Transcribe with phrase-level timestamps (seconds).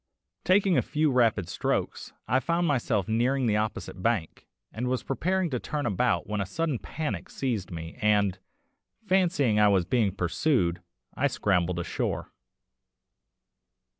[0.43, 5.51] Taking a few rapid strokes, I found myself nearing the opposite bank, and was preparing
[5.51, 8.39] to turn about when a sudden panic seized me, and,
[9.05, 10.81] fancying I was being pursued,
[11.13, 12.31] I scrambled ashore.